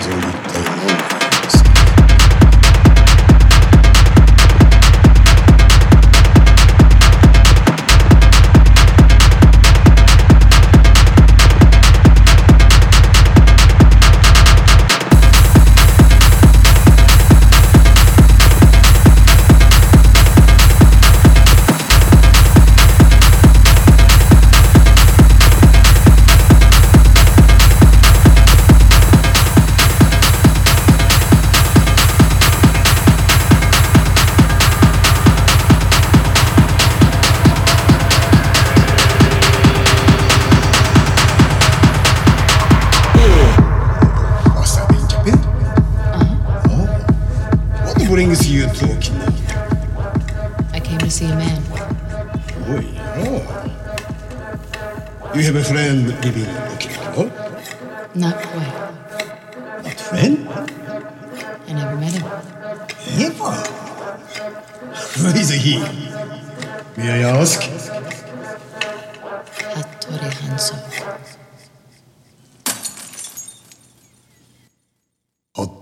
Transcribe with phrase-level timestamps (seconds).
[0.00, 0.25] Jones.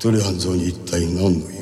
[0.04, 1.53] 服部半蔵に一体何の